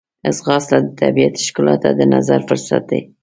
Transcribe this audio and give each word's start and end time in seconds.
ځغاسته 0.35 0.77
د 0.85 0.87
طبیعت 1.01 1.35
ښکلا 1.45 1.75
ته 1.83 1.89
د 1.99 2.01
نظر 2.13 2.39
فرصت 2.47 2.83
دی 2.91 3.01